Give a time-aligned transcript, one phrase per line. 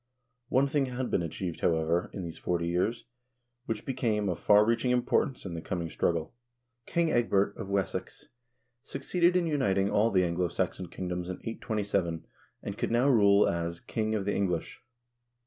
[0.49, 3.05] One thing had been achieved, however, in these forty years,
[3.67, 6.31] which became of far reaching importance in the coming THE VIKING PERIOD
[6.87, 6.87] 53 struggle.
[6.87, 8.27] King Ecgbert of Wessex
[8.81, 12.25] succeeded in uniting all the Anglo Saxon kingdoms in 827,
[12.63, 14.81] and could now rule as "King of the English."